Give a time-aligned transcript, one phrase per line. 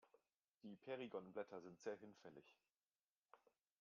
[0.63, 2.55] Die Perigonblätter sind sehr hinfällig.